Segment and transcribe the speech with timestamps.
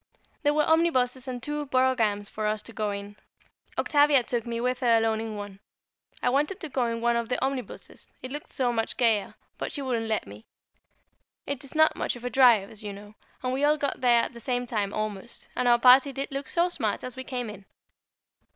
[0.41, 3.17] There were omnibuses and two broughams for us to go in.
[3.77, 5.59] Octavia took me with her alone in one.
[6.23, 9.71] I wanted to go in one of the omnibuses it looked so much gayer but
[9.71, 10.47] she wouldn't let me.
[11.45, 14.23] It is not much of a drive, as you know, and we all got there
[14.23, 17.47] at the same time almost, and our party did look so smart as we came
[17.47, 17.65] in.